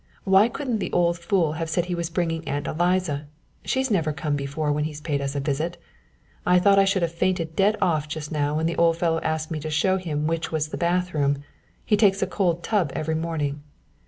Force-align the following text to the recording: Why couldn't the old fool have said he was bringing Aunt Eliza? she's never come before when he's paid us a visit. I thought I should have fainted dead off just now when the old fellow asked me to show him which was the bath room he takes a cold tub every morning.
Why 0.23 0.47
couldn't 0.49 0.79
the 0.79 0.91
old 0.93 1.19
fool 1.19 1.51
have 1.51 1.69
said 1.69 1.85
he 1.85 1.93
was 1.93 2.09
bringing 2.09 2.47
Aunt 2.47 2.65
Eliza? 2.65 3.27
she's 3.63 3.91
never 3.91 4.11
come 4.11 4.35
before 4.35 4.71
when 4.71 4.85
he's 4.85 4.99
paid 4.99 5.21
us 5.21 5.35
a 5.35 5.39
visit. 5.39 5.77
I 6.43 6.57
thought 6.57 6.79
I 6.79 6.85
should 6.85 7.03
have 7.03 7.11
fainted 7.11 7.55
dead 7.55 7.77
off 7.83 8.07
just 8.07 8.31
now 8.31 8.55
when 8.55 8.65
the 8.65 8.75
old 8.77 8.97
fellow 8.97 9.19
asked 9.21 9.51
me 9.51 9.59
to 9.59 9.69
show 9.69 9.97
him 9.97 10.25
which 10.25 10.51
was 10.51 10.69
the 10.69 10.75
bath 10.77 11.13
room 11.13 11.43
he 11.85 11.95
takes 11.97 12.23
a 12.23 12.25
cold 12.25 12.63
tub 12.63 12.91
every 12.95 13.13
morning. 13.13 13.61